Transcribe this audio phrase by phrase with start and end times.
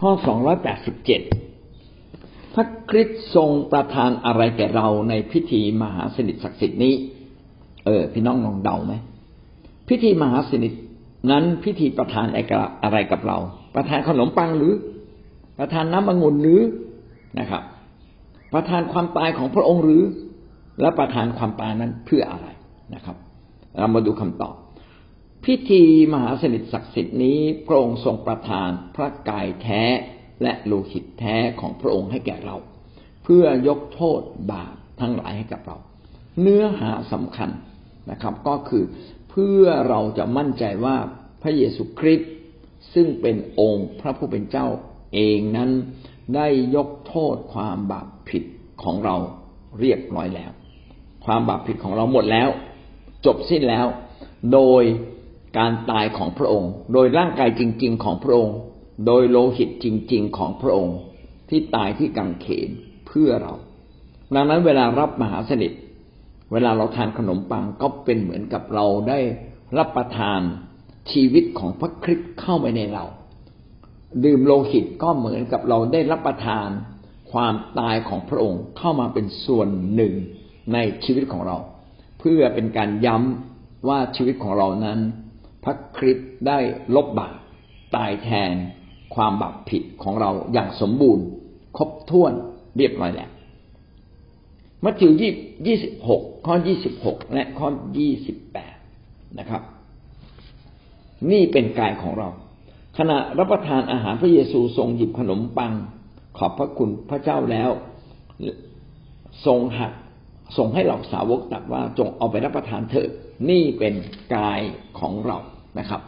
[0.00, 1.20] ข้อสองร้อยแปดสิบเจ็ด
[2.54, 6.94] พระคริสต์ทรงประทานอะไรแก่เราในพิธีมหาสนิทศักดิ์สิทธิ์นี้
[7.84, 8.94] เออ พี่น้องลองเดาไหม
[9.88, 10.72] พิธีมหาสนิท
[11.30, 12.26] นั้นพิธีประทาน
[12.84, 13.38] อะไรกับเรา
[13.74, 14.72] ประทานขนมปังหรือ
[15.58, 16.60] ประทานน้ำองุ่นหรือ
[17.38, 17.62] นะครับ
[18.54, 20.02] ประทานความตายของพระองค์หรือ
[20.80, 22.46] และประทานความตายนั้นเพื่ออะไร
[22.94, 23.16] นะครับ
[23.78, 24.54] เรามาดูคำตอบ
[25.50, 29.82] พิธีมหาสนิทศักดิ์สิทธิ์นี้พระองค์ทรงประทานพระกายแท้
[30.42, 32.56] และโลหิตแท้ของพระองค์ให้แก่เรา
[33.24, 34.20] เพื่อยกโทษ
[34.52, 35.76] บาปทั้งหลายให้กับเรา
[36.40, 37.50] เนื้อหาสำคัญ
[38.10, 38.84] นะครับ ก็คือ
[39.30, 40.96] เพื่อเราจะมั่นใจว่า
[41.42, 42.30] พระเยซูคริสต์
[42.94, 44.66] ซึ่งเป็นองค์พระผู้เป็นเจ้า
[45.14, 45.70] เองนั้น
[46.34, 48.44] ได้ยกโทษความบาปผิด
[48.82, 49.16] ของเรา
[49.80, 50.52] เรียบร้อยแล้ว
[51.24, 52.48] ความบาปผิดของเราหมดแล้ว
[53.26, 53.86] จบสิ้นแล้ว
[54.52, 54.84] โดย
[55.58, 58.56] การตายของพระองค์ โดยร่างกายจริง ๆ ของพระองค์
[59.06, 60.96] โดยโลหิตจริง ๆ ของพระองค์
[61.48, 62.68] ที่ตายที่กังเขน
[63.06, 63.52] เพื่อเรา
[64.34, 65.72] ดังนั้นเวลารับมหาสนิท
[66.52, 69.18] เวลาเราทานขนมปังก็เป็นเหมือนกับเราได้
[69.78, 70.40] รับประทาน
[71.12, 73.04] ชีวิตของพระคริสต์เข้าไปในเรา
[74.24, 76.68] ดื่มโลหิตก็เหมือนกับเราได้รับประทาน
[77.32, 80.14] ความตายของพระองค์เข้ามาเป็นส่วนหนึ่ง
[80.72, 81.56] ในชีวิตของเรา
[82.20, 84.98] เพื่อเป็นการย้ำว่าชีวิตของเรานั้น
[85.64, 86.58] พระคริสต์ได้
[86.96, 87.36] ลบบาป
[87.96, 88.52] ตายแทน
[89.14, 91.24] ความบาปผิดของเราอย่างสมบูรณ์
[91.76, 92.32] ครบถ้วน
[92.76, 93.30] เรียบร้อยแล้ว
[94.84, 95.10] มัทธิว
[95.66, 98.76] ยี่สิบหกข้อยี่สิบหกและข้อยี่สิบแปด
[99.38, 99.62] นะครับ
[101.30, 102.28] นี่เป็นกายของเรา
[102.98, 105.72] ขณะรับประทานอาหารพระเยซูทรงหยิบขนมปัง
[106.38, 107.70] ขอบพระคุณพระเจ้าแล้ว
[109.46, 109.92] ทรงหัก
[110.56, 113.08] ส่งให้เหล่าสาวกตัดว่าจงเอาไปรับประทานเถิด
[113.50, 113.94] นี่เป็น
[114.36, 114.60] กาย
[115.00, 115.38] ของเรา
[115.78, 116.00] นะครับ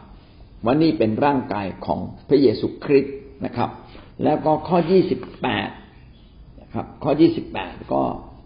[0.64, 3.14] ว่านี่เป็นร่างกายของพระเยซูคริสต์
[3.44, 3.70] นะครับ
[4.24, 5.68] แล้วก็ข้อยี่สิบแปด
[6.62, 8.02] นะครับข้อยี่สิบแปดก็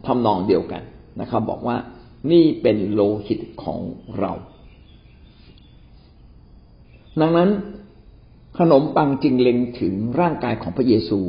[0.07, 0.83] ทำนองเดียวกัน
[1.21, 1.77] นะครับ บอกว่า
[2.31, 3.81] นี่เป็นโลหิตของ
[4.19, 4.33] เรา
[7.21, 7.51] ดังนั้น
[8.59, 11.21] ขนมปังจึงเล็งถึงร่างกายของพระเยซู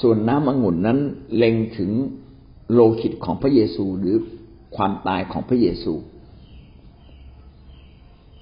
[0.00, 0.98] ส่วนน้ำองุ่นนั้น
[1.36, 1.90] เล็งถึง
[2.72, 4.16] โลหิตของพระเยซูหรือ
[4.76, 5.92] ความตายของพระเยซู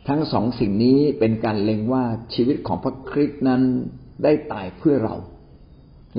[0.08, 3.62] ทั้งสองสิ่งนี้เป็นการเล็งว่าชีวิตของพระคริสต์นั้น
[4.22, 5.16] ได้ตายเพื่อเรา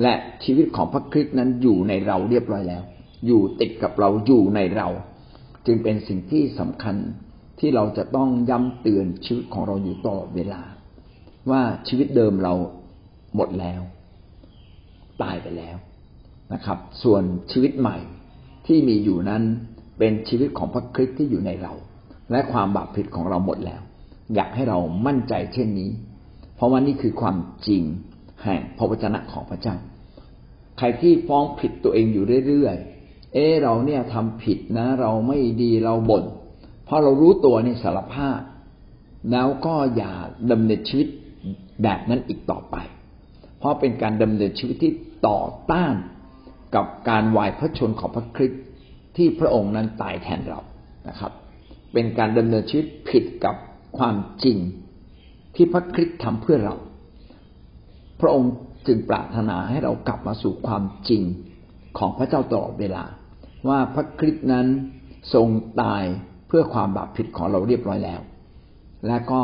[0.02, 2.82] และชีวิตของพระคริสต์นั้นอยู่ในเราเรียบร้อยแล้ว
[3.26, 4.88] อยู่ติดกับเราอยู่ในเรา
[5.66, 6.96] จึงเป็นสิ่งที่สำคัญ
[7.58, 10.62] ที่เราจะต้องย้ำเตือนชีวิตของเราอยู่ตลอดเวลา
[11.50, 12.54] ว่าชีวิตเดิมเรา
[13.36, 13.80] หมดแล้ว
[15.22, 15.76] ตายไปแล้ว
[16.52, 17.22] นะครับ ส่วน
[17.52, 17.98] ชีวิตใหม่
[18.66, 19.42] ที่มีอยู่นั้น
[19.98, 21.72] เป็นชีวิตของพระคริสต์ที่อยู่ในเรา
[22.30, 23.82] และความบาปผิดของเราหมดแล้ว
[24.34, 25.90] อยากให้เรามั่นใจเช่นนี้
[26.54, 27.82] เพราะว่านี่คือความจริง
[28.44, 29.76] แห่งพระวจนะของพระเจ้า
[30.78, 36.24] ใครที่ฟ้องผิดตัวเองอยู่เรื่อยๆ เออเราเนี่ยทำผิดนะ เราไม่ดีเราบน่น
[36.88, 38.40] พอเรารู้ตัวนี่สารภาพ
[39.32, 40.12] แล้วก็อย่า
[40.50, 41.08] ดำเนินชีวิต
[41.82, 42.76] แบบนั้นอีกต่อไป
[43.58, 44.92] เพราะเป็นการดำเนินชีวิตที่
[45.28, 45.40] ต่อ
[45.70, 45.94] ต้าน
[46.74, 48.62] กับการวายพระชนของพระคริสต์
[49.16, 50.60] ที่พระองค์นั้นตายแทนเรา
[51.08, 51.32] นะครับ
[51.98, 53.56] เป็นการดำเนินชีวิตผิดกับ
[53.98, 54.58] ความจริง
[55.54, 56.76] ที่พระคริสต์ทำเพื่อเรา
[58.20, 58.52] พระองค์
[58.86, 61.22] จึงปรารถนาให้เรากลับมาสู่ความจริง
[61.98, 63.04] ของพระเจ้าตลอดเวลา
[63.68, 64.66] ว่าพระคริสต์นั้น
[65.34, 65.48] ทรง
[65.82, 66.02] ตาย
[66.48, 68.20] เพื่อความบาปผิดของเราเรียบร้อยแล้ว
[69.06, 69.40] และก็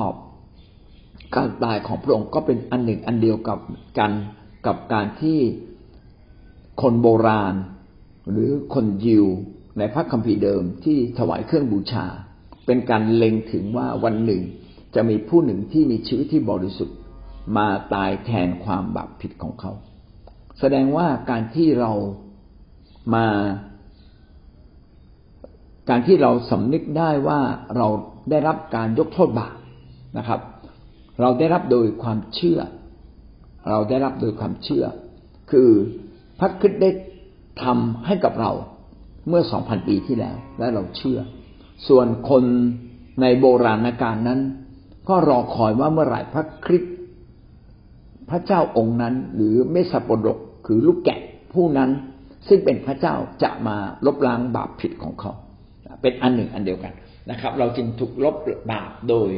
[1.35, 3.59] การตายของพระองค์ก็เป็นอันหนึ่งอันเดียวกับ
[3.99, 4.13] กัน
[4.67, 5.39] กับการที่
[6.83, 7.55] คนโบราณ
[8.31, 9.27] หรือคนยิว
[9.79, 12.07] ในพระคัมภีร์เดิมที่ถวายเครื่องบูชา
[12.67, 14.43] เป็นการเล็งถึงว่าวันหนึ่ง
[14.95, 16.97] จะมีผู้หนึ่งที่มีชีวิตที่บริสุทธิ์
[17.57, 19.73] มาตายแทนความบาปผิดของเขา
[20.61, 21.93] แสดงว่าการที่เรา
[23.15, 23.27] มา
[25.91, 27.41] การที่เราสำนึกได้ว่า
[27.77, 27.89] เรา
[28.31, 29.57] ได้รับการยกโทษบาป
[30.19, 30.41] นะครับ
[31.21, 32.59] เราได้รับโดยความเชื่อ
[33.71, 34.85] เราได้รับโดยความเชื่อ
[35.51, 35.69] คือ
[36.39, 36.91] พระคริสต์ได้
[37.63, 38.53] ทำให้กับเรา
[39.29, 41.19] เมื่อสองพันปีที่แล้ว และเราเชื่อ
[41.89, 42.45] ส่วนคน
[43.21, 44.41] ในโบราณกาลนั้น
[45.09, 46.95] ก็รอคอยว่าเมื่อไหร่พระคริสต์
[48.31, 51.21] พระเจ้าองค์นั้น หรือเมสสโปดกคือลูกแกะ
[51.53, 51.91] ผู้นั้น
[52.49, 53.77] ซึ่งเป็นพระเจ้าจะมา
[54.07, 55.33] ลบล้างบาปผิดของเขา
[56.03, 56.93] เป็นอันหนึ่งอันเดียวกัน
[57.31, 58.35] นะครับ เราจึงถูกลบ
[58.73, 59.31] บาปโดย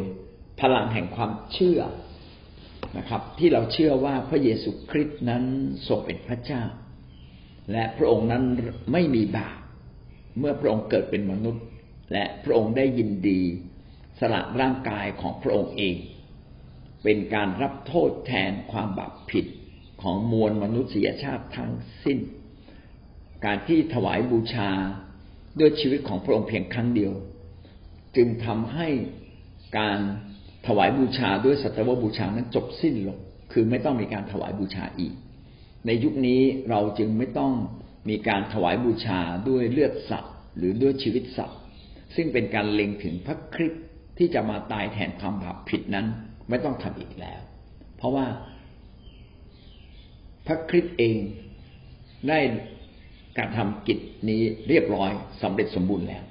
[0.60, 1.80] พลังแห่งความเชื่อ
[2.98, 5.42] นะครับ ที่เราเชื่อว่าพระเยซูคริสต์นั้น
[5.88, 6.62] ทรงเป็นพระเจ้า
[7.72, 8.42] และพระองค์นั้น
[8.92, 9.58] ไม่มีบาป
[10.38, 11.64] เมื่อพระองค์เกิดเป็นมนุษย์
[12.12, 13.40] และพระองค์ได้ยินดี
[14.20, 15.96] สละร่างกายของพระองค์เอง
[17.02, 19.46] เป็นการรับโทษแทนความบาปผิด
[20.02, 21.72] ของมวลมนุษยชาติทั้ง
[22.04, 22.18] สิ้น
[23.44, 24.70] การที่ถวายบูชา
[25.60, 27.12] ด้วยชีวิตของพระองค์เพียงครั้งเดียว
[28.16, 28.88] จึงทำให้
[29.78, 29.98] การ
[30.66, 33.18] ถวายบูชาด้วยสัตวบูชานั้นจบสิ้นลง
[33.52, 35.14] คือไม่ต้องมีการถวายบูชาอีก
[35.86, 37.52] ในยุคนี้เราจึงไม่ต้อง
[38.08, 41.58] มีการถวายบูชาด้วยเลือดสัตว์หรือด้วยชีวิตสัตว์
[42.16, 43.84] ซึ่งเป็นการเล็งถึงพระคริสต์
[44.18, 46.06] ที่จะมาตายแทนความบาปผิดนั้น
[46.48, 47.40] ไม่ต้องทำอีกแล้ว
[47.96, 48.26] เพราะว่า
[50.46, 51.18] พระคริสต์เอง
[52.28, 52.38] ได้
[53.38, 53.98] การทำกิจ
[54.28, 55.10] นี้เรียบร้อย
[55.42, 56.22] สำเร็จสมบูรณ์แล้ว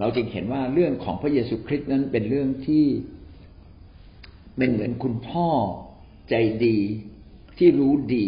[0.00, 2.84] เราจึงเห็นว่าเรื่องของพระเยซูคริสต์นั้นเป็นเรื่องที่
[4.56, 5.48] เป็นเหมือนคุณพ่อ
[6.30, 6.34] ใจ
[6.66, 6.78] ดี
[7.58, 8.26] ที่รู้ดี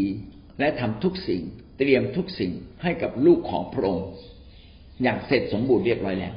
[0.58, 1.42] และทำทุกสิ่ง
[1.78, 2.52] เตรียมทุกสิ่ง
[2.82, 4.08] ให้กับลูกของพระองค์
[5.02, 6.34] อย่างเสร็จสมบูรณ์เรียบร้อยแล้ว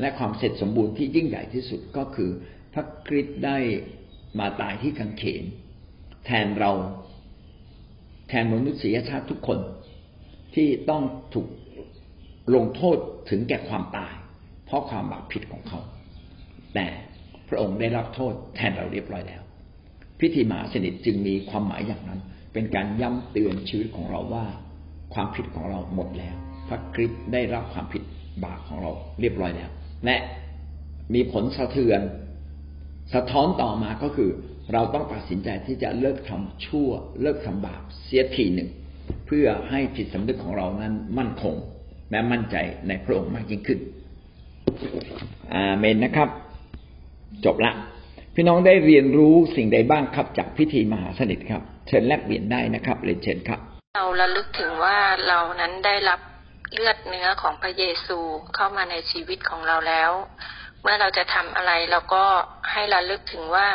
[0.00, 2.30] และความเสร็จสมบูรณ์ที่ยิ่งใหญ่ที่สุดก็คือ
[2.72, 3.58] พระคริสต์ได้
[4.38, 5.44] มาตายที่กังเขน
[6.26, 6.72] แทนเรา
[8.28, 9.58] แทนมนุษยชาติทุกคน
[10.54, 11.02] ที่ต้อง
[11.34, 11.48] ถูก
[12.54, 12.98] ลงโทษ
[13.30, 14.14] ถึงแก่ความตาย
[14.66, 15.80] เพราะความบาปผิดของเขา
[16.74, 16.86] แต่
[17.48, 19.42] พระองค์ได้รับโทษแทนเราเรียบร้อยแล้ว
[20.20, 22.20] พิธีมหาสนิทจึงมีความหมายอย่างนั้น
[22.52, 24.46] เป็นการย้ำเตือนชีวิตของเราว่า
[25.14, 26.36] ความผิดของเราหมดแล้ว
[26.68, 28.02] พระคริสต์ได้รับความผิด
[28.44, 29.70] บาปของเราเรียบร้อยแล้ว
[30.04, 30.16] และ
[31.14, 32.00] มีผลสะเทือน
[33.14, 34.30] สะท้อนต่อมาก็คือ
[34.72, 36.88] เราต้องตัดสินใจที่จะเลิกทำชั่ว
[37.22, 38.68] เลิกทำบาปเสียทีหนึ่ง
[39.26, 41.54] เพื่อให้จิตสำนึกของเรานั้นมั่นคง
[42.10, 42.56] และมั่นใจ
[42.88, 43.78] ในพระองค์มากยิ่งขึ้น
[45.54, 46.28] อาเมนนะครับ
[47.44, 47.72] จบละ
[48.34, 53.60] พี่น้องได้เรียนรู้สิ่งใดบ้างครับ จากพิธีมหาสนิทครับ เชิญแลกเปลี่ยนได้นะครับเรียนเชิญครับ
[53.96, 54.96] เราระลึกถึงว่า
[55.26, 56.20] เรานั้นได้รับ
[56.72, 58.18] เลือดเนื้อของพระเยซู
[58.54, 60.10] เข้ามาในชีวิตของเราแล้ว
[60.82, 62.24] เมื่อเราจะทำอะไรเราก็
[62.72, 63.68] ให้ระลึกถึงว่า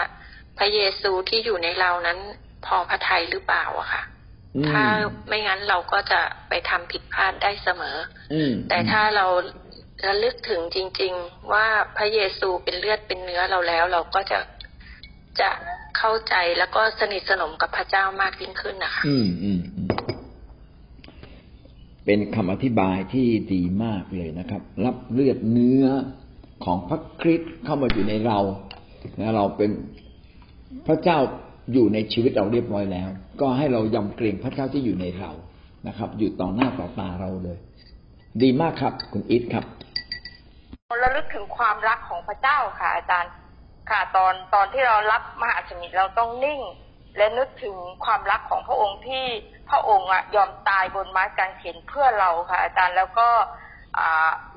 [0.58, 2.20] พระเยซูที่อยู่ในเรานั้น
[2.66, 4.04] พอพระทัยหรือเปล่าอะค่ะ
[4.70, 4.84] ถ้า
[5.28, 7.98] ไม่งั้นเราก็จะไปทำผิดพลาดได้เสมอ
[8.34, 9.26] อืแต่ถ้าเรา
[10.08, 14.40] ระลึกถึงจริง ๆ ว่าพระเยซูเป็นเลือดเป็นเนื้อเราแล้ว เราก็จะ
[15.40, 15.50] จะ
[15.98, 19.60] เข้าใจแล้วก็สนิทสนมกับพระเจ้ามากยิ่งขึ้นนะคะ อืมอืม
[22.12, 25.86] เป็นคำอธิบายที่ดีมากเลยนะครับ รับเลือดเนื้อ
[26.66, 28.40] ของพระคริสต์เข้ามาอยู่ในเรา
[29.18, 29.72] และเราเป็น
[30.88, 31.18] พระเจ้า
[31.74, 33.10] อยู่ในชีวิตเราเรียบร้อยแล้ว
[33.42, 35.32] ก็ให้เรายำเกรงพระเจ้าที่อยู่ในเรา
[35.88, 37.58] นะครับ อยู่ต่อหน้าต่อตาเราเลย
[38.42, 39.66] ดีมากครับ คุณอิทครับ
[41.02, 43.32] ระลึกถึงความรักของพระเจ้าค่ะ อาจารย์
[43.90, 46.62] ค่ะตอนตอนที่เรารับมหาสมิทเราต้องนิ่ง
[47.18, 47.76] และนึกถึง
[48.06, 49.26] ความรักของพระองค์ที่
[49.70, 53.28] พระองค์อะยอมตายบนไม้กางเขนเพื่อเราค่ะ อาจารย์แล้วก็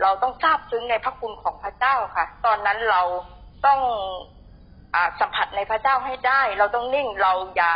[0.02, 3.02] เราต้องทราบซึ้งในพระคุณของพระเจ้าค่ะ ตอนนั้นเรา
[3.66, 3.80] ต้อง
[5.20, 7.72] สัมผัสในพระเจ้าให้ได้ เราต้องนิ่งเราอย่า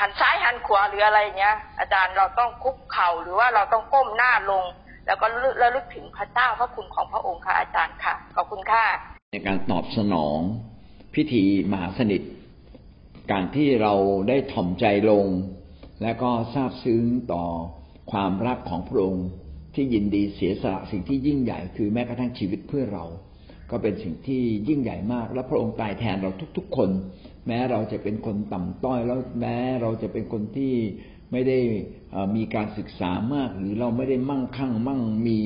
[0.00, 4.64] หันซ้ายหันขวาหรืออะไรเงี้ย อาจารย์เราต้องคุกเข่าหรือว่าเราต้องก้มหน้าลง
[5.06, 5.26] แล้วก็
[5.62, 8.84] ระลึกถึงพระเจ้าพระคุณของพระองค์ค่ะ อาจารย์ค่ะขอบคุณค่ะ
[9.32, 10.38] ในการตอบสนอง
[11.14, 12.22] พิธีมหาสนิท
[13.30, 13.92] การที่เรา
[14.28, 15.24] ได้ถ่อมใจลง
[16.02, 17.44] และก็ทราบซึ้งต่อ
[18.12, 19.28] ความรักของพระองค์
[19.74, 23.04] ที่ยินดีเสียสละสิ่งที่ยิ่งใหญ่คือแม้กระทั่งชีวิตเพื่อเรา
[23.70, 26.90] ก็เป็นสิ่งที่ยิ่งใหญ่มาก และพระองค์ตายแทนเราทุก ๆ คน
[27.46, 30.74] แม้เราจะเป็นคนต่ำต้อยแล้วแม้เราจะเป็นคนที่
[31.32, 31.58] ไม่ได้
[32.36, 35.38] มีการศึกษามาก หรือเราไม่ได้มั่งคั่งมั่งมี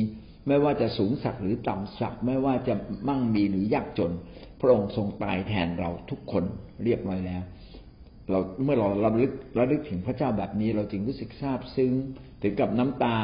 [0.47, 2.75] ไม่ว่าจะสูงสักหรือต่ำสักไม่ว่าจะ
[3.09, 4.13] มั่งมีหรือยากจน
[4.61, 6.45] พระองค์ทรงตายแทนเราทุกคน
[6.85, 7.43] เรียบร้อยแล้ว
[8.31, 11.93] เราเมื่อเราระลึกระลึกถึงพระเจ้าแบบนี้ เราจึงรู้สึกซาบซึ้ง
[12.43, 13.17] ถึงกับน้ำตา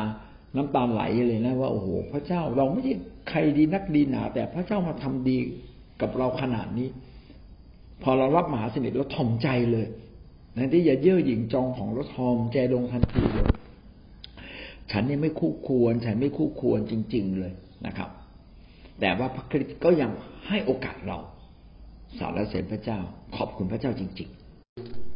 [0.57, 2.95] น้ำตาไหลเลยนะว่าโอ้โหพระเจ้าเราไม่ใช่
[3.29, 5.39] ใครดีนักดีหนา แต่พระเจ้ามาทำดี
[6.01, 6.89] กับเราขนาดนี้
[8.03, 9.87] พอเรารับมหาสนิทเราถ่อมใจเลย
[10.57, 13.49] นะที่อย่าเย่อหยิ่งจองของเราทอมใจลงทันทีเลย
[14.91, 17.53] ฉันนี่ไม่คู่ควร ฉันไม่คู่ควรจริง ๆเลย
[17.87, 18.11] นะครับ
[19.01, 20.11] แต่ว่าพระคริสต์ก็ยัง
[20.49, 21.19] ให้โอกาสเรา
[22.19, 22.99] สารเสด็จพระเจ้า
[23.37, 24.46] ขอบคุณพระเจ้าจริง ๆ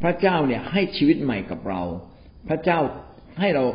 [0.03, 1.81] พระเจ้าเนี่ยให้ชีวิตใหม่กับเรา
[2.47, 2.79] พระเจ้า
[3.39, 3.65] ให้เรา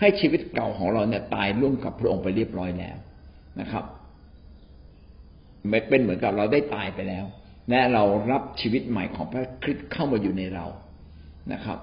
[0.00, 2.96] ให้ชีวิตเก่าของเราเนี่ยตายร่วมกับพระองค์ไปเรียบร้อยแล้ว
[3.60, 3.84] นะครับ
[5.68, 7.24] ไม่เป็นเหมือนกับเราได้ตายไปแล้ว
[7.70, 10.66] และเรารับชีวิตใหม่ของพระคริสต์เข้ามาอยู่ในเรา
[11.52, 11.78] นะครับ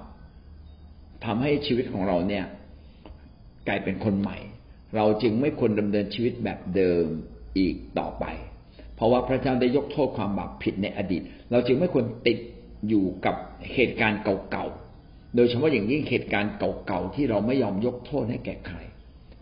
[1.25, 2.45] ทำให้ชีวิตของเราเนี่ย
[3.67, 4.37] กลายเป็นคนใหม่
[4.95, 7.05] เราจึงไม่ควรดำเนินชีวิตแบบเดิม
[7.57, 8.25] อีกต่อไป
[8.95, 12.37] เพราะว่าพระเจ้าได้ยกโทษความบาปผิดในอดีต เราจึงไม่ควรติด
[12.87, 13.35] อยู่กับ
[13.73, 18.77] เหตุการณ์เก่าๆ โดยเฉพาะอย่างยิ่งเหตุการณ์เก่าๆที่เราไม่ยอมยกโทษให้แก่ใคร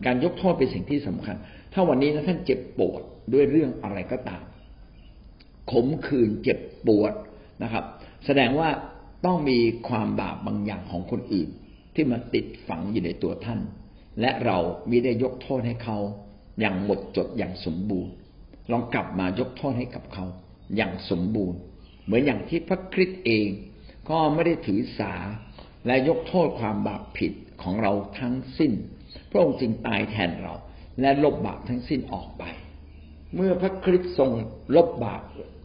[0.06, 1.36] การยกโทษเป็นสิ่งที่สำคัญ
[1.72, 3.02] ถ้าวันนี้นะท่านเจ็บปวด
[3.32, 4.42] ด้วยเรื่องอะไรก็ตาม
[5.70, 7.12] ขมขื่นเจ็บปวด
[7.62, 7.84] นะครับ
[8.26, 8.68] แสดงว่า
[9.24, 11.48] ต้องมีความบาปบางอย่างของคนอื่น
[11.94, 13.60] ที่มันติดฝังอยู่ในตัวท่าน
[14.20, 15.98] และเราไมิได้ยกโทษให้เขา
[16.60, 18.12] อย่างหมดจดอย่างสมบูรณ์
[18.70, 20.24] ลองกลับมายกโทษให้กับเขา
[20.76, 21.58] อย่างสมบูรณ์
[22.08, 23.48] เหมือนอย่างที่พระคริสต์เอง
[24.10, 25.12] ก็ไม่ได้ถือสา
[25.86, 28.72] และยกโทษความบาปผิดของเราทั้งสิ้น
[29.30, 30.54] พระองค์จึงตายแทนเรา
[31.00, 32.44] และลบบาปทั้งสิ้นออกไป
[33.34, 34.30] เมื่อพระคริสต์ทรง
[34.76, 35.22] ลบบาป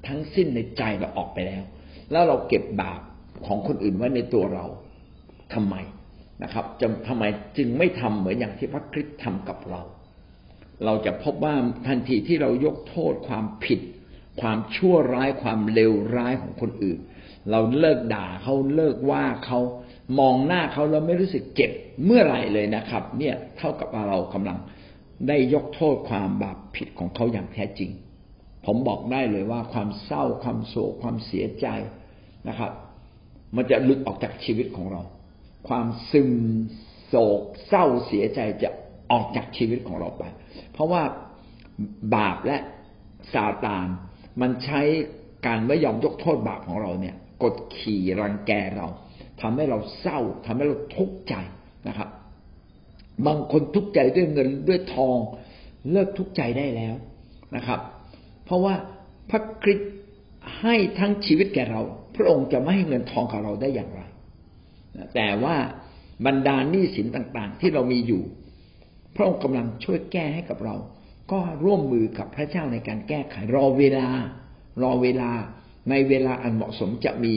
[0.07, 1.63] ทั้งสิ้นในใจเราออกไปแล้ว
[2.11, 3.01] แล้วเราเก็บบาป
[3.45, 4.65] ของคนอื่นไว้ในตัวเรา
[5.53, 5.75] ทำไม
[6.43, 7.23] นะครับจะทำไม
[7.57, 9.81] จึงไม่ทำเหมือนอย่างที่พระคริสต์ทำกับเรา
[10.85, 11.55] เราจะพบว่า
[11.87, 13.79] ทันทีที่เรายกโทษความผิด
[14.41, 16.99] ความชั่วร้ายความเลวร้ายของคนอื่น
[17.51, 19.59] เราเลิกด่าเขาเลิกว่าเขา
[20.19, 21.71] มองหน้าเขาแล้วไม่รู้สึกเจ็บ
[22.05, 24.57] เมื่อไหร่เลยนะครับ เนี่ยเท่ากับว่าเรากำลัง
[25.27, 27.91] ได้ยกโทษความบาปผิดของเขาอย่างแท้จริง
[28.65, 31.67] ผมบอกได้เลยว่าความเศร้าความโศกความเสียใจ
[32.47, 32.71] นะครับ
[33.55, 35.01] มันจะหลุดออกจากชีวิตของเรา
[35.67, 36.31] ความซึม
[37.07, 38.69] โศกเศร้าเสียใจจะ
[39.11, 40.23] ออกจากชีวิตของเราไป
[40.71, 41.03] เพราะว่า
[42.15, 42.57] บาปและ
[43.33, 43.87] ซาตาน
[44.41, 44.81] มันใช้
[45.45, 48.87] การไม่ยอมยกโทษบาปของเราเนี่ย กดขี่รังแกเรา
[49.41, 51.35] ทำให้เราเศร้าทำให้เราทุกข์ใจ
[51.87, 52.09] นะครับ
[53.25, 55.17] บางคนทุกข์ใจด้วยเงินด้วยทอง
[55.91, 56.95] เลิกทุกข์ใจได้แล้ว
[57.55, 57.79] นะครับ
[58.45, 58.75] เพราะว่า
[59.29, 59.91] พระคริสต์
[60.61, 61.81] ให้ทั้งชีวิตแก่เรา
[62.15, 64.01] พระองค์จะไม่ให้เงินทองกับเราได้อย่างไร
[65.15, 65.55] แต่ว่า
[66.25, 68.23] บรรดาหนี้สินต่างๆ ที่เรามีอยู่
[69.15, 70.75] พระองค์กำลังช่วยแก้ให้กับเรา
[71.33, 74.07] ก็ร่วมมือกับพระเจ้าในการแก้ไขรอเวลา
[74.81, 75.31] รอเวลา
[75.89, 77.35] ในเวลาอันเหมาะสมจะมี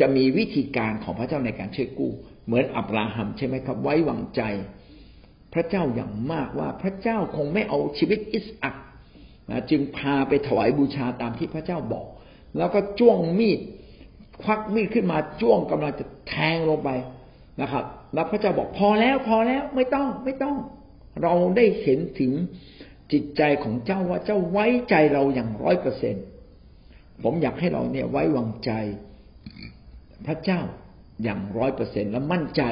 [0.00, 2.12] จะมีวิธีการของพระเจ้าในการช่วยกู้
[2.46, 4.42] เหมือนอับราฮัมใช่ไหมครับ ไว้วางใจ
[5.54, 8.76] พระเจ้าอย่างมากว่าพระเจ้าคงไม่เอาชีวิตอิสอัก
[9.50, 12.06] นะจึงพาไปถวายบูชาตามที่พระเจ้าบอก
[12.56, 13.60] แล้วก็จ้วงมีด
[14.42, 16.90] ควักมีดขึ้นมาจ้วงกำลังจะแทงลงไป
[17.60, 17.84] นะครับ
[18.14, 20.56] แล้วพระเจ้าบอกพอแล้วพอแล้วไม่ต้องไม่ต้อง
[21.22, 22.32] เราได้เห็นถึง
[23.12, 26.16] จิตใจของเจ้าว่าเจ้าไว้ใจเราอย่างร้อยเปอร์เซ็น
[27.22, 28.70] ผมอยากให้เราเนี่ยไว้วางใจ
[30.26, 30.60] พระเจ้า
[31.22, 32.62] อย่างร้อยเปอร์เซ็นและมั่นใจ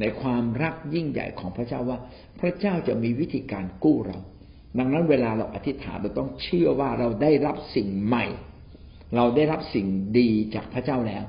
[0.00, 1.98] ในความรักยิ่งใหญ่ของพระเจ้าว่า
[2.40, 4.18] พระเจ้าจะมีวิธีการกู้เรา
[4.78, 8.26] ดังนั้นเวลาเราอธิษฐานเราต้องเชื่อว่าเราได้รับสิ่งใหม่
[9.16, 9.86] เราได้รับสิ่ง
[10.18, 11.24] ดีจากพระเจ้าแล้ว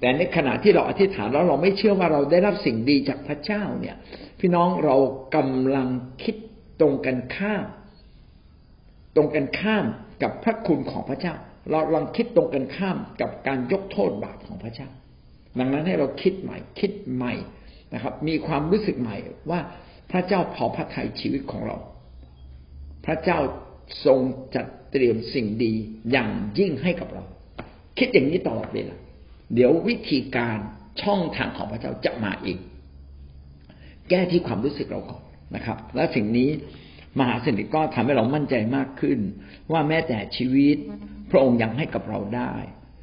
[0.00, 3.96] แต่ในขณะที่เราอธิษฐานแล้วเราไม่เชื่อว่าเราได้รับสิ่งดีจากพระเจ้าเนี่ย
[4.40, 4.96] พี่น้องเรา
[5.34, 5.88] กำลัง
[6.22, 6.36] คิด
[6.80, 7.64] ตรงกันข้าม
[9.16, 9.84] ตรงกันข้าม
[10.22, 11.34] กับพระคุณของพระเจ้า
[11.70, 14.88] เราลองคิดตรงกันข้ามกับการยกโทษบาปของพระเจ้า
[15.58, 17.34] ดังนั้นให้เราคิดใหม่คิดใหม่
[17.94, 19.16] นะครับ มีความรู้สึกใหม่
[19.50, 19.60] ว่า
[20.10, 21.76] พระเจ้าพอพระทัยชีวิตของเรา
[23.06, 23.38] พระเจ้า
[24.04, 24.20] ทรง
[24.54, 25.72] จัดเตรียมสิ่งดี
[26.10, 27.24] อย่างยิ่งให้กับเรา
[27.98, 28.96] คิดอย่างนี้ตลอดเวลา
[29.54, 30.58] เดี๋ยววิธีการ
[31.02, 32.58] ช่องทางของพระเจ้าจะมาเอง
[34.08, 35.22] แก้ที่ความรู้สึกเราก่อน
[35.54, 36.50] นะครับ และสิ่งนี้
[37.18, 39.18] มหาสนิทก็ทำให้เรามั่นใจมากขึ้น
[39.72, 40.76] ว่าแม้แต่ชีวิต
[41.30, 42.54] พระองค์ยังให้กับเราได้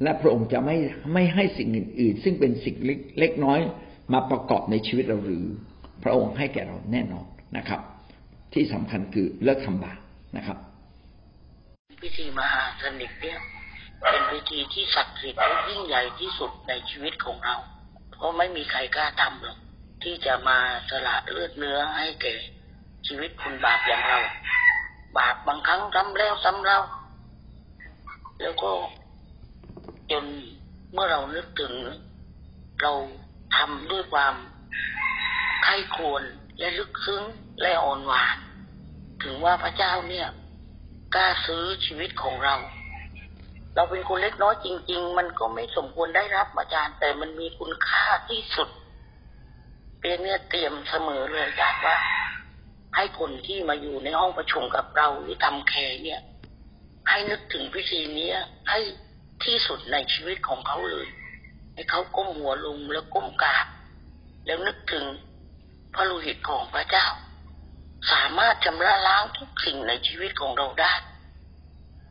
[0.02, 0.76] และพระองค์จะไม่
[1.14, 2.76] ไม่ให้สิ่งอื่น ๆ ซึ่งเป็นสิ่ง
[3.18, 3.60] เล็กน้อย
[4.12, 5.46] มาประกอบในชีวิตเราหรือ
[6.02, 7.26] พระองค์ให้แก่เราแน่นอน
[7.56, 7.80] นะครับ
[8.54, 9.98] ที่สำคัญคือเลิกทำบาป
[10.36, 10.58] นะครับ
[12.02, 13.38] พิธีมหาสนิทเนี่ย
[14.10, 17.56] เป็นพิธีที่ศักดิ์สิทธิ์และยิ่งใหญ่ที่สุดในชีวิตของเรา
[18.16, 19.58] เพราะไม่มีใครกล้าทำหรอก
[20.02, 20.58] ที่จะมา
[20.90, 22.34] สละเลือดเนื้อให้แก่
[23.06, 24.20] ชีวิตคนบาปอย่างเรา
[25.16, 26.80] บาปบางครั้งทำแล้วซ้ำเล่า
[28.40, 28.70] แล้วก็
[30.10, 30.24] จน
[30.92, 31.72] เมื่อเรานึกถึง
[32.82, 32.92] เรา
[33.56, 34.34] ทำด้วยความ
[35.64, 36.22] ใคร่ควร
[36.58, 37.22] และลึกซึ้ง
[37.60, 38.36] และอ่อนหวาน
[39.22, 40.28] ถึงว่าพระเจ้าเนี่ย
[41.14, 42.54] กล้าซื้อชีวิตของเรา
[43.74, 48.68] เราเป็นคนเล็กน้อยจริง ๆ มันก็ไม่สมควรได้รับอาจารย์ แต่มันมีคุณค่าที่สุด
[50.06, 51.96] เปียเนี่ยเตรียมเสมอเลยอาจารย์ว่า
[52.96, 56.20] ให้คนที่มาอยู่ในห้องประชุมกับเราหรือทำแคร์เนี่ย
[57.08, 58.30] ให้นึกถึงพิธีนี้
[58.68, 58.78] ให้
[59.44, 61.06] ที่สุดในชีวิตของเขาเลย
[61.74, 63.66] ให้เขาก้มหัวลงแล้วก้มกราบ
[64.46, 65.04] แล้วนึกถึง
[65.94, 67.06] พระลูหิตของพระเจ้า
[68.12, 70.92] สามารถชำระล้างทุกสิ่งในชีวิตของเราได้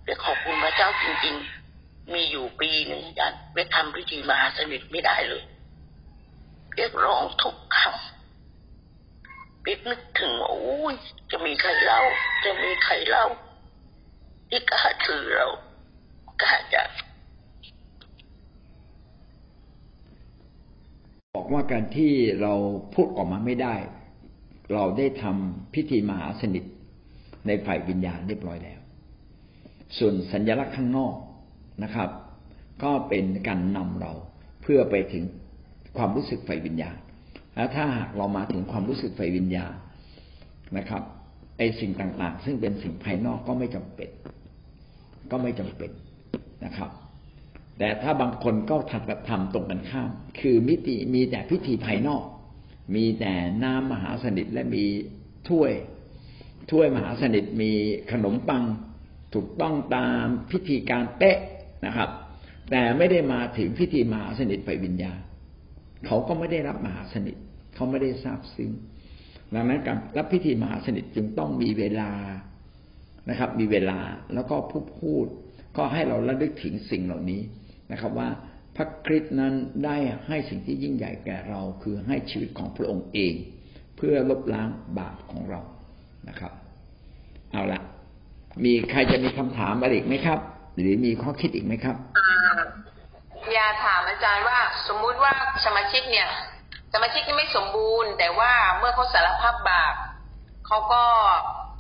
[0.04, 1.36] เรียกขอบคุณพระเจ้าจริง
[1.74, 5.44] ๆ มีอยู่ปีหนึ่งยันไปทำพิธีมหาสนิทไม่ได้เลย
[6.75, 7.98] เรียกร้องทุกครั้ง
[9.63, 10.63] ปิดนึกถึงโอ้
[10.94, 10.96] ย
[11.32, 12.01] จะมีใครเล่า
[12.46, 13.25] จะมีใครเล่า
[14.50, 15.48] ที่กล้าถือเรา
[16.41, 16.84] กล้าจะ
[21.36, 22.53] บอกว่าการที่เรา
[22.94, 23.75] พูดออกมาไม่ได้
[24.74, 26.63] เราได้ทำพิธีมหาสนิท
[27.48, 28.79] ในฝ่ายวิญญาณเรียบร้อยแล้ว
[29.98, 31.15] ส่วนสัญลักษณ์ข้างนอก
[31.84, 32.10] นะครับ
[32.84, 34.13] ก็เป็นการนำเรา
[34.62, 35.24] เพื่อไปถึง
[35.98, 36.98] ความรู้สึกไฟวิญญาณ
[37.56, 39.74] แล้วถ้าหากเรามาถึงความรู้สึกไฟวิญญาณ
[40.78, 41.02] นะครับ
[41.58, 44.10] ไอสิ่งต่าง ๆ ซึ่งเป็นสิ่งภายนอกก็ไม่จำเป็น
[45.32, 45.92] ก็ไม่จำเป็น
[46.66, 46.90] นะครับ
[47.80, 50.10] แต่ถ้าบางคนก็ทำกับทำตรงกันข้าม
[50.40, 52.24] คือมิติมีแต่พิธีภายนอก
[52.96, 53.34] มีแต่
[53.64, 54.86] น้ำมหาสนิทและมี
[55.50, 55.72] ถ้วย
[56.72, 57.72] ถ้วยมหาสนิทมี
[58.12, 58.64] ขนมปัง
[59.34, 61.40] ถูกต้องตามพิธีการเป๊ะ
[61.86, 62.10] นะครับ
[62.72, 65.20] แต่ไม่ได้มาถึงพิธีมหาสนิทไฟวิญญาณ
[66.05, 67.35] เขาก็ไม่ได้รับมหาสนิท
[67.75, 68.71] เขาไม่ได้ทราบซึ้ง
[69.53, 72.12] ดังนั้นการรับพิธีมหาสนิทจึงต้องมีเวลา
[73.29, 74.00] นะครับ มีเวลา
[74.33, 75.25] แล้วก็ผู้พูด
[75.77, 77.41] ก็ให้เราระลึกถึงสิ่งเหล่านี้
[77.91, 78.29] นะครับ ว่า
[78.75, 79.53] พระคริสต์นั้น
[79.85, 79.97] ได้
[80.27, 83.33] ให้สิ่งที่ยิ่งใหญ่แก่เรา คือให้ชีวิตของพระองค์เอง
[83.95, 85.62] เพื่อลบล้างบาปของเรา
[86.29, 86.51] นะครับ
[87.51, 87.81] เอาละ
[88.65, 90.39] มีใครจะมีคำถามอะไรอีกไหมครับ
[90.77, 91.95] หรือมีข้อคิดอีกไหมครับ
[93.58, 95.34] ยากถามอาจารย์ว่าสมมุติว่า
[95.66, 96.28] สมาชิกเนี่ย
[96.94, 99.94] สมาชิกที่ไม่สมบูรณ์ แต่ว่าเมื่อเขาสารภาพบาป
[100.68, 101.04] เขาก็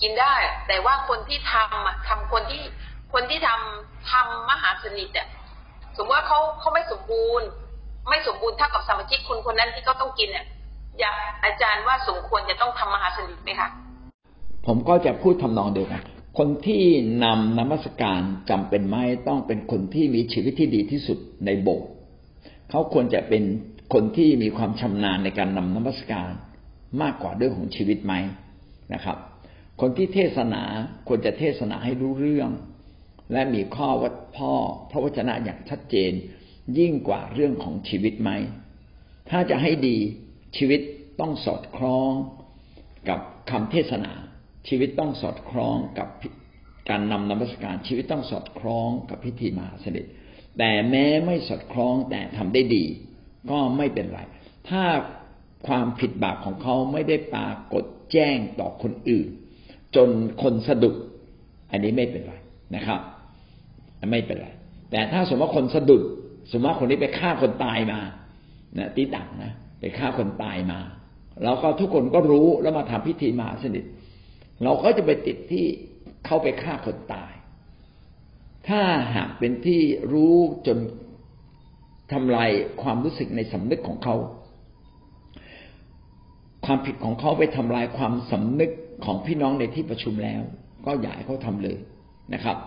[0.01, 0.35] กินได้
[0.67, 2.61] แต่ว่าคนที่ทำอะทำคนที่
[3.13, 5.27] คนที่ทำทำมหาสนิทอะ
[5.97, 7.47] สมมติว่าเขาเขาไม่สมบูรณ์
[8.09, 10.45] ไม่สมบูรณ์เท่ากับสมาชิกคนคนนั้นที่เขาต้องกินเนี่ย
[10.99, 13.69] อยากอาจารย์ว่าสมควรจะต้องทำมหาสนิทไหมคะ
[14.65, 16.01] ผมก็จะพูดทำนองเดียวกัน
[16.37, 16.83] คนที่
[17.23, 18.95] นำนมัสการจำเป็นไหม
[19.27, 21.89] ต้องเป็นคนที่มีชีวิตที่ดีที่สุดในโบสถ์
[22.69, 23.43] เขาควรจะเป็น
[23.93, 26.29] คนที่มีความชำนาญในการนำนมัสการ
[27.01, 28.13] มากกว่าเรื่องของชีวิตไหม
[28.93, 29.17] นะครับ
[29.81, 30.63] คนที่เทศนา
[31.07, 32.49] ควรจะเทศนาให้รู้เรื่อง
[33.31, 34.53] และมีข้อวัดพ่อ
[34.91, 36.11] พระวจนะอย่างชัดเจน
[36.77, 38.31] ยิ่งกว่าเรื่องของชีวิตไหม
[39.29, 39.97] ถ้าจะให้ดี
[40.57, 40.81] ชีวิต
[41.19, 42.11] ต้องสอดคล้อง
[43.09, 44.11] กับคำเทศนา
[44.67, 46.07] ชีวิตต้องสอดคล้องกับ
[46.89, 50.05] การนำนมัสการ ชีวิตต้องสอดคล้องกับพิธีมหาเสด็จ
[50.57, 52.85] แต่แม้ไม่สอดคล้องแต่ทำได้ดี
[53.51, 54.19] ก็ไม่เป็นไร
[54.69, 54.83] ถ้า
[55.67, 59.27] ความผิดบาปของเขาไม่ได้ปรากฏแจ้งต่อคนอื่น
[59.95, 60.09] จน
[60.41, 60.95] คนสะดุด
[61.71, 62.33] อันนี้ไม่เป็นไร
[62.75, 62.99] นะครับ
[64.11, 64.47] ไม่เป็นไร
[64.91, 66.01] แต่ถ้าสมมติว่าคนสะดุด
[66.51, 67.99] สมมติว่าคนนี้ไปฆ่าคนตายมา
[68.77, 70.79] นะตีตังนะไปฆ่าคนตายมา
[71.43, 73.83] แล้วก็ทุกคนก็รู้แล้วมาทำพิธีมหาสนิท
[74.63, 75.65] เราก็จะไปติดที่
[76.25, 77.33] เขาไปฆ่าคนตาย
[78.67, 78.81] ถ้า
[79.15, 79.81] หากเป็นที่
[80.13, 80.35] รู้
[80.67, 80.77] จน
[82.13, 82.49] ทำลาย
[82.81, 84.15] ความรู้สึกในสำนึกของเขา
[86.65, 88.71] ความผิดของเขาไปทำลายความสำนึก
[89.05, 90.41] ของพี่น้องในที่ประชุมแล้ว
[90.85, 91.77] ก็อย่าให้เขาทำเลย
[92.33, 92.57] นะครับ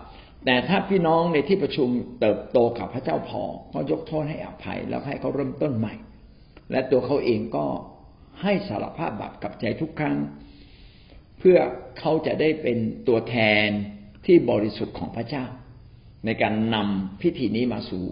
[0.45, 5.93] แต่ถ้าพี่น้องในที่ประชุมเติบโตกับพระเจ้าพอก็ยกโทษให้อภัย แล้วให้เขาเริ่มต้นใหม่
[6.71, 7.65] และตัวเขาเองก็
[8.41, 10.15] ให้สารภาพบาปกับใจทุกครั้ง
[11.39, 11.57] เพื่อ
[11.99, 13.67] เขาจะได้เป็นตัวแทน
[14.25, 15.45] ที่บริสุทธิ์ของพระเจ้า
[16.25, 18.03] ในการนำพิธีนี้มาสู่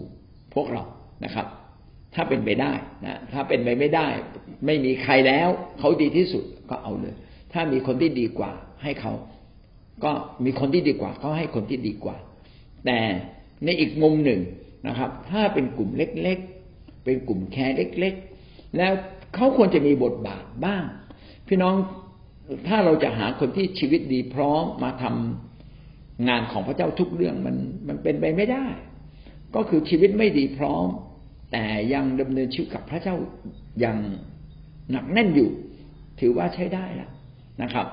[0.54, 0.84] พวกเรา
[1.24, 1.46] นะครับ
[2.14, 2.72] ถ้าเป็นไปได้
[3.06, 4.06] นะถ้าเป็นไปไม่ได้
[4.66, 7.14] ไม่มีใครแล้วเขาดีที่สุดก็เอาเลย
[7.52, 9.12] ถ้ามีคนที่ดีกว่าให้เขา
[10.04, 10.12] ก็
[10.44, 12.16] มีคนที่ดีกว่าก็ให้คนที่ดีกว่า
[12.86, 12.98] แต่
[13.64, 14.40] ในอีกมุมหนึ่ง
[14.86, 18.14] นะครับ ถ้าเป็นกลุ่มเล็กๆ เป็นกลุ่มแค่เล็ก
[18.44, 18.92] ๆ แล้ว
[19.34, 20.84] เขาควรจะมีบทบาทบ้าง
[21.48, 21.74] พี่น้อง
[22.68, 27.56] ถ้าเราจะหาคนที่ชีวิตดีพร้อมมาทำงานของพระเจ้าทุกเรื่องมัน
[27.88, 28.66] มันเป็นไปไม่ได้
[29.54, 30.86] ก็คือชีวิตไม่ดีพร้อม
[31.52, 33.14] แต่ยังดำเนินชีวิตกับพระเจ้า
[33.80, 33.98] อย่าง
[34.90, 35.50] หนักแน่นอยู่
[36.20, 37.10] ถือว่าใช้ได้แล้ว
[37.62, 37.86] นะครับ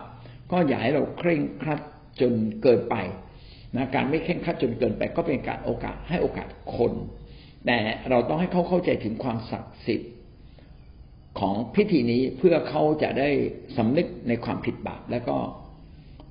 [0.52, 1.80] ก็อย่าให้เราเคร่งครัด
[2.22, 2.96] จนเกินไป
[3.76, 6.94] นะการไม่เคร่งครัดจนเกินไป ก็เป็นการโอกาสให้โอกาสคน
[7.66, 7.78] แต่
[8.10, 10.12] เราต้องให้เขาเข้าใจถึงความศักดิ์สิทธิ์
[11.40, 13.30] ของพิธีนี้เพื่อเขาจะได้
[13.78, 15.36] สำนึกในความผิดบาปแล้วก็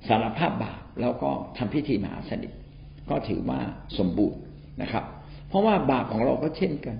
[0.07, 2.51] สารภาพบาปแล้วก็ทำพิธีมหาสนิท
[3.09, 3.59] ก็ถือว่า
[3.97, 4.39] สมบูรณ์
[4.81, 5.05] นะครับ
[5.47, 6.97] เพราะว่าบาปของเราก็เช่นกัน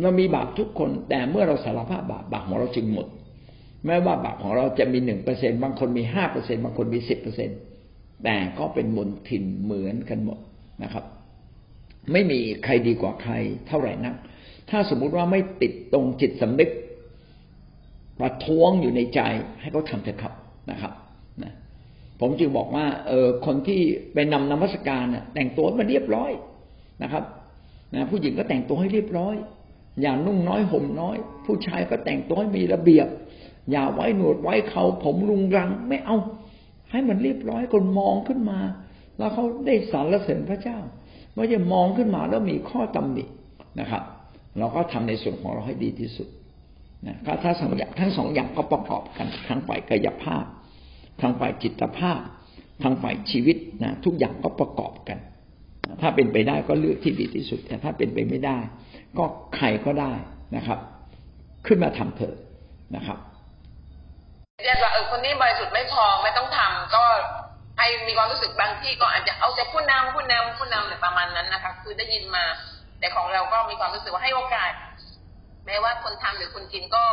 [0.00, 3.06] เรามีบาปทุกคน แต่เมื่อเราสารภาพบาปบาปของเราจึงหมด
[3.86, 7.50] แม้ว่าบาปของเราจะมีหนึ่งเปอร์เซ็นบางคนมีห้าเปอร์เซ็นบางคนมีสิบเปอร์เซ็น
[8.24, 10.38] แต่ก็เป็นมนทินเหมือนกันหมด
[10.82, 11.04] นะครับ
[12.12, 13.34] ไม่มีใครดีกว่าใคร
[13.68, 14.14] เท่าไหร่นัก
[14.70, 16.70] ถ้าสมมุติว่าไม่ติดตรงจิตสำนึก
[18.20, 19.20] ประท้วงอยู่ในใจ
[19.60, 20.32] ให้เขาทำเถอะครับ
[20.70, 20.92] นะครับ
[21.42, 21.52] นะ
[22.20, 23.80] ผมจึงบอกว่า เออคนที่
[24.12, 26.30] ไปนำนมัสการน่ะแต่งตัวมาเรียบร้อย
[27.02, 27.24] นะครับ
[27.94, 29.36] นะผู้หญิงก็แต่งตัวให้เรียบร้อย
[30.02, 33.06] อย่านุ่งน้อยห่มน้อย ผู้ชายก็แต่งตัวให้มีระเบียบ
[33.70, 36.16] อย่าไว้หนวดไว้เขาผมรุงรังไม่เอา
[36.90, 38.58] ให้มันเรียบร้อยคนมองขึ้นมา
[39.18, 40.78] แล้วเขาได้สรรเสริญพระเจ้า
[41.34, 43.24] ไม่ใช่มองขึ้นมาแล้วมีข้อตำหนิ
[43.80, 44.02] นะครับ
[44.58, 46.28] เราก็ทำในส่วนของเราให้ดีที่สุด
[47.06, 50.44] นะก็ถ้าสองอย่างทั้งสองอย่างก็ประกอบกันทั้งฝ่ายกายภาพ
[51.20, 52.20] ทั้งฝ่ายจิตภาพ
[52.82, 55.18] ทั้งฝ่ายชีวิตนะทุกอย่างก็ประกอบกัน
[56.00, 58.58] ถ้าเป็นไปได้ก็เลือกที่ดีที่สุด แต่ถ้าเป็นไปไม่ได้
[59.18, 59.24] ก็
[59.56, 60.12] ใครก็ได้
[60.56, 60.78] นะครับ
[61.66, 62.36] ขึ้นมาทำเถิด
[62.96, 63.18] นะครับ
[64.64, 67.04] เรียกว่าเออคนนี้บริสุทธิ์ไม่พอไม่ต้องทำก็
[67.78, 72.44] ให้มีความรู้สึกบางที่ก็อาจจะเอาแต่ผู้นำผู้นำผู้นำอะไรประมาณนั้นนะคะ คือได้ยินมา
[72.98, 74.72] แต่ของเราก็มีความรู้สึกว่าให้โอกาส
[75.66, 77.04] แม้ว่าคนทำหรือคนกินก็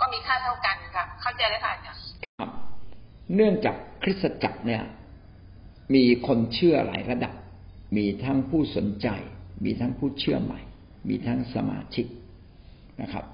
[0.00, 2.02] ก็มีค่าเท่ากันค่ะ เข้าใจเลยค่ะอาจารย์
[2.38, 2.50] ครับ
[3.34, 4.82] เนื่องจากคริสตจักรเนี่ย
[5.94, 7.34] มีคนเชื่อหลายระดับ
[7.96, 9.08] มีทั้งผู้สนใจ
[9.64, 10.60] มีทั้งผู้เชื่อใหม่
[11.08, 12.06] มีทั้งสมาชิก
[13.02, 13.24] นะครับ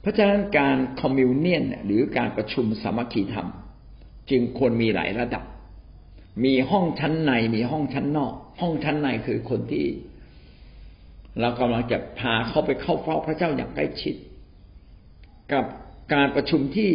[0.00, 3.48] เพราะฉะนั้นการคอมมิวเนียนหรือการประชุมสามัคคีธรรม
[4.30, 5.44] จึงควรมีหลายระดับ
[6.44, 9.86] มีห้องชั้นในมีห้องชั้นนอก ห้องชั้นในคือคนที่
[11.40, 14.14] เรากำลังจะพาเขาไปเข้าเฝ้าพระเจ้าอย่างใกล้ชิด
[15.52, 15.64] กับ
[16.14, 16.90] การประชุมที่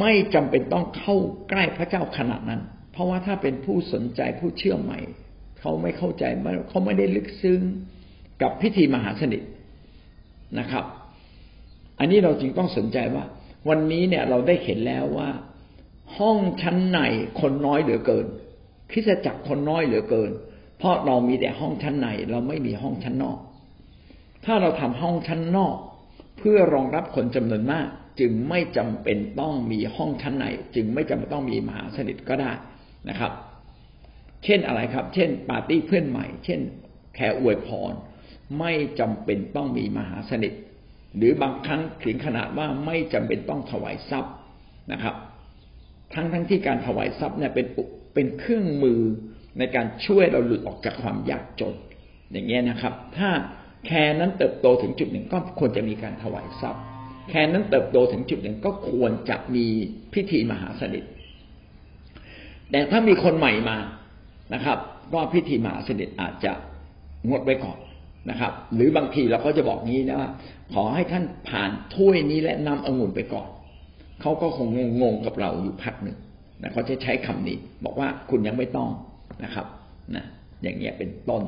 [0.00, 1.16] ไม่จำเป็นต้องเข้า
[1.50, 2.60] ใกล้พระเจ้าขนาดนั้น
[2.92, 4.98] เพราะว่าถ้าเป็นผู้สนใจผู้เชื่อใหม่
[5.60, 6.24] เขาไม่เข้าใจ
[6.68, 7.60] เขาไม่ได้ลึกซึ้ง
[8.42, 9.42] กับพิธีมหาสนิท
[10.58, 10.84] นะครับ
[11.98, 13.24] อันนี้เราจึงต้องสนใจว่า
[13.68, 15.30] วันนี้เนี่ยเราได้เห็นแล้วว่า
[16.18, 16.98] ห้องชั้นใน
[17.40, 18.26] คนน้อยเหลือเกิน
[18.90, 20.30] คริสตจักรคนน้อยเหลือเกิน
[20.84, 23.38] เพราะเรามีแต่ห้องชั้นใน เราไม่มีห้องชั้นนอก
[24.44, 25.76] ถ้าเราทำห้องชั้นนอก
[26.38, 27.86] เพื่อรองรับคนจำนวนมาก
[28.20, 30.44] จึงไม่จำเป็นต้องมีห้องชั้นใน
[30.74, 32.52] จึงไม่จำเป็นต้องมีมหาสนิทก็ได้
[33.08, 33.32] นะครับ
[34.44, 36.60] เช่นอะไรครับ เช่น ปาร์ตี้เพื่อนใหม่ เช่น
[37.14, 37.92] แค่อวยพร
[38.58, 40.52] ไม่จำเป็นต้องมีมหาสนิท
[41.16, 44.34] หรือบางครั้งถึงขนาดว่าไม่จำเป็นต้องถวายทรัพย์
[44.92, 45.14] นะครับ
[46.14, 47.66] ทั้งทั้งที่การถวายทรัพย์เนี่ยเป็น
[48.14, 49.00] เป็นเครื่องมือ
[49.58, 51.74] ในการช่วยเราหลุดออกจากความยากจน
[52.32, 53.30] อย่างเงี้ยนะครับ ถ้า
[53.86, 56.82] แค่นั้นเติบโตถึงจุดหนึ่งก็ควรจะมีการถวายทรัพย์
[57.30, 59.66] แค่นั้นเติบโตถึงจุดหนึ่งก็ควรจะมี
[60.14, 61.04] พิธีมหาสนิท
[62.70, 63.78] แต่ถ้ามีคนใหม่มา
[64.54, 64.78] นะครับ
[65.12, 66.52] ก็พิธีมหาสนิทอาจจะ
[67.28, 67.78] งดไว้ก่อน
[68.30, 70.30] นะครับ หรือบางทีเราก็จะบอกงี้นะว่า
[70.72, 73.48] ขอให้ท่านผ่านถ้วยนี้และนำองุ่นไปก่อน
[74.20, 74.68] เขาก็คง
[75.02, 76.16] งงกับเราอยู่พักหนึ่ง
[76.62, 78.90] นะเขาจะใช้คำนี้ บอกว่าคุณยังไม่ต้อง
[79.44, 79.66] นะครับ
[80.14, 80.24] นะ
[80.62, 81.42] อย่างเงี้ยเป็นต้น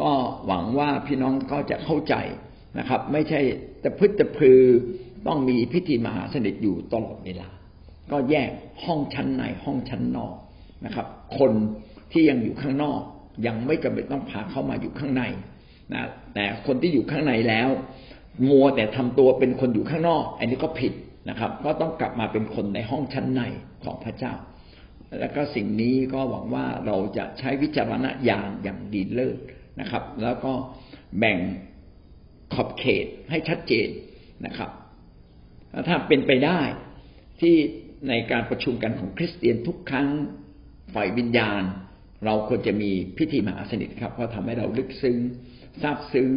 [0.00, 0.10] ก็
[0.46, 2.14] หวังว่าพี่น้องก็จะเข้าใจ
[2.78, 3.40] นะครับ ไม่ใช่
[3.80, 4.60] แต่พึ่จะพือ
[5.26, 7.48] ต้องมีพิธีมหาสนิทอยู่ตลอดเวลา
[8.12, 8.50] ก็แยก
[8.84, 10.34] ห้องชั้นในห้องชั้นนอก
[10.84, 11.06] นะครับ
[11.38, 11.52] คน
[12.12, 13.00] ที่ยังอยู่ข้างนอก
[13.46, 15.22] ยังไม่จำเป็นต้องพาเข้ามาอยู่ข้างใน
[15.92, 16.02] นะ
[16.34, 17.68] แต่คนที่อยู่ข้างในแล้ว
[18.48, 20.92] มัวแต่ทำตัวเป็นคนอยู่ข้างนอก อันนี้ก็ผิด
[21.28, 23.42] นะครับ ก็ต้องกลับมาเป็นคนในห้องชั้นใน
[23.84, 24.32] ของพระเจ้า
[25.20, 29.38] แล้วก็สิ่งนี้ก็หวังว่าเราจะใช้วิจารณญาณอย่างดีเลิศ
[29.80, 30.52] นะครับ แล้วก็
[31.18, 31.38] แบ่ง
[32.54, 33.88] ขอบเขตให้ชัดเจน
[34.46, 34.70] นะครับ
[35.88, 36.60] ถ้าเป็นไปได้
[37.40, 37.54] ที่
[38.08, 40.08] ในการประชุมกันของคริสเตียนทุกครั้ง
[40.94, 41.62] ฝ่ายวิญญาณ
[42.24, 45.18] เราควรจะมีพิธีมหาสนิทครับเพราะทำให้เราลึกซึ้ง
[45.82, 46.30] ซาบซึ้ง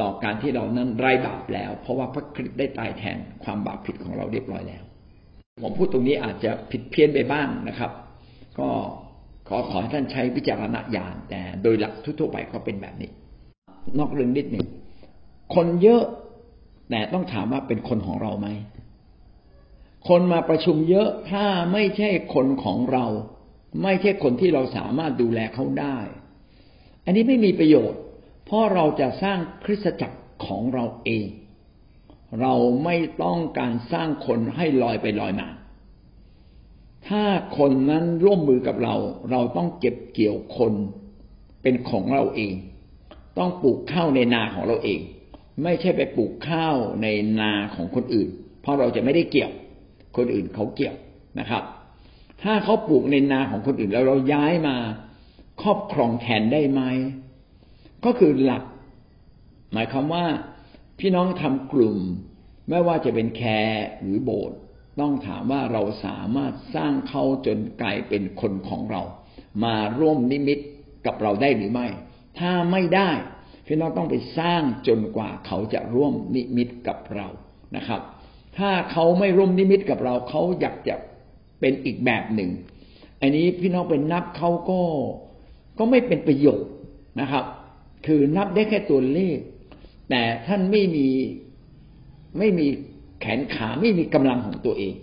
[0.00, 4.84] ต่อการที่เรานั้นไร้บาปแล้ว เพราะว่าพระคริสต์ได้ตายแทนความบาปผิดของเราเรียบร้อยแล้ว
[5.62, 7.90] ผมพูดตรงนี้อาจจะผิดเพี้ยนไปบ้างนะครับ
[8.58, 8.68] ก็
[9.48, 13.10] ขอขอให้ท่านใช้วิจารณญาณแต่โดยหลักทั่วๆไปก็เป็นแบบนี้
[13.98, 14.66] นอกเรื่องนิดหนึ่ง
[15.54, 16.02] คนเยอะ
[16.90, 18.48] แต่ต้องถามว่าเป็นคนของเราไหม
[20.08, 23.06] คนมาประชุมเยอะถ้าไม่ใช่คนของเรา
[23.82, 25.98] ไม่ใช่คนที่เราสามารถดูแลเขาได้
[27.04, 28.00] อันนี้ไม่มีประโยชน์
[28.44, 31.26] เพราะเราจะสร้างคริสตจักรของเราเอง
[32.40, 35.48] เราไม่ต้องการสร้างคนให้ลอยไปลอยมา
[37.08, 37.22] ถ้า
[37.58, 38.94] คนนั้นร่วมมือกับเรา
[39.30, 40.72] เราต้องเก็บเกี่ยวคน
[41.62, 42.54] เป็นของเราเอง
[43.38, 45.00] ต้องปลูกข้าวในนาของเราเอง
[45.62, 47.06] ไม่ใช่ไปปลูกข้าวใน
[47.40, 48.28] นาของคนอื่น
[48.60, 49.52] เพราะเราจะไม่ได้เกี่ยว
[50.16, 50.96] คนอื่นเขาเกี่ยว
[51.38, 51.62] นะครับ
[52.42, 54.76] ถ้าเขาปลูกในนาของคนอื่นแล้วเราย้ายมา
[55.62, 56.82] ครอบครองแทนได้ไหม
[58.04, 58.62] ก็คือหลัก
[59.72, 60.24] หมายความว่า
[60.98, 61.98] พี่น้องทำกลุ่ม
[62.68, 64.58] ไม่ว่าจะเป็นแคร์หรือโบสถ์
[65.00, 69.02] ต้องถามว่าเราสามารถสร้างเขาจนกลายเป็นคนของเรา
[69.64, 70.58] มาร่วมนิมิต
[71.06, 71.86] กับเราได้หรือไม่
[72.38, 73.10] ถ้าไม่ได้
[73.66, 77.28] พี่น้องต้องไปสร้างจนกว่าเขาจะร่วมนิมิตกับเรา
[77.76, 78.00] นะครับ
[78.58, 80.94] ถ้าเขาไม่ร่วมนิมิตกับเราเขาอยากจะ
[81.60, 82.50] เป็นอีกแบบหนึ่ง
[83.20, 84.80] อันนี้พี่น้องเป็นนับเขาก็
[85.78, 86.70] ก็ไม่เป็นประโยชน์
[87.20, 87.44] นะครับ
[88.06, 89.38] คือนับได้แค่ตัวเลข
[90.10, 91.08] แต่ท่านไม่มี
[92.38, 92.66] ไม่มี
[93.20, 94.94] แขนขาไม่มีกำลังของตัวเอง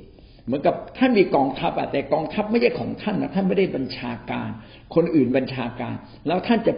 [0.45, 4.49] เหมือนกับท่านมีกองทัพอะแต่กองทัพไม่ใช่ของท่านนะท่านไม่ได้บัญชาการ
[4.95, 5.95] คนอื่นบัญชาการ
[6.27, 6.73] แล้วท่านจะ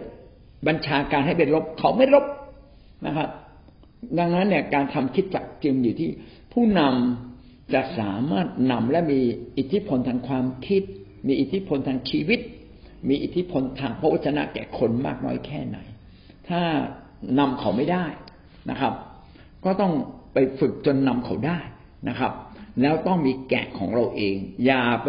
[0.68, 2.24] บัญชาการให้เป็นรบเขาไม่รบ
[3.06, 3.28] นะครับ
[4.18, 6.10] ดังนั้นเนี่ยการทำคิดจักจึงอยู่ที่
[6.52, 9.20] ผู้นำจะสามารถนำและมี
[9.58, 10.82] อิทธิพลทางความคิด
[11.26, 12.40] มีอิทธิพลทางชีวิต
[13.08, 15.78] มีอิทธิพลทางพระวจนะแก่คนมากน้อยแค่ไหน
[16.48, 16.62] ถ้า
[17.38, 18.04] นำเขาไม่ได้
[18.70, 18.92] นะครับ
[19.64, 19.92] ก็ต้อง
[20.32, 21.58] ไปฝึกจนนำเขาได้
[22.08, 22.32] นะครับ
[22.82, 25.08] แล้วต้องมีแกะของเราเอง อย่าไป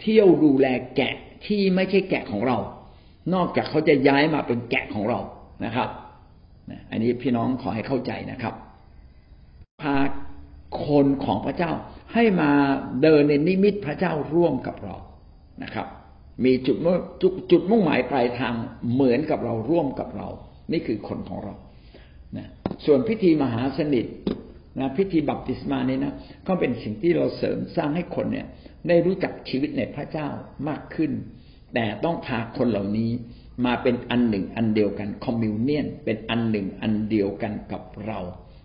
[0.00, 0.66] เที่ยวดูแล
[0.96, 1.14] แกะ
[1.46, 2.58] ที่ไม่ใช่แกะของเรา
[3.34, 5.20] นอกจากเขาจะย้ายมาเป็นแกะของเรา
[5.64, 5.88] นะครับ
[6.90, 8.54] อันนี้พี่น้องขอให้เข้าใจนะครับ
[9.82, 9.96] พา
[10.86, 11.72] คนของพระเจ้า
[12.14, 12.50] ให้มา
[13.02, 14.96] เดินในนิมิตพระเจ้าร่วมกับเรา
[15.62, 15.86] นะครับ
[16.44, 16.96] มีจุดมุ่ง
[17.50, 18.54] จุดมุ่งหมายปลายทาง
[18.92, 20.28] เหมือนกับเราร่วมกับเรา
[20.72, 21.54] นี่คือคนของเรา
[22.36, 22.46] นะ
[22.84, 24.06] ส่วนพิธีมหาสนิท
[24.80, 26.14] นะพิธีบัพติศมาเนี่ยนะ
[26.48, 28.46] ก็เป็นสิ่งที่เราเสริมสร้างให้คนเนี่ย
[28.88, 30.28] ได้รู้จักชีวิตในพระเจ้า
[30.68, 31.12] มากขึ้น
[31.74, 33.10] แต่ต้องพาคนเหล่านี้
[33.66, 38.20] มาเป็นอันหนึ่งอันเดียวกันคอมมิวเนียนเป็นอันหนึ่งอันเดียวกันกับเรา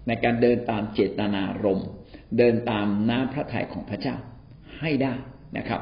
[0.07, 1.89] ในการเดินตามเจตนารมณ์
[2.37, 4.15] เดินตามน้ำพระทัยของพระเจ้า
[4.79, 5.13] ให้ได้
[5.57, 5.81] นะครับ